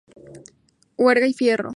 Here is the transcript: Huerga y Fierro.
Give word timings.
Huerga 0.97 1.27
y 1.27 1.33
Fierro. 1.35 1.69